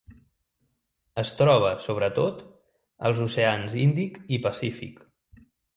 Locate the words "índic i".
3.87-4.45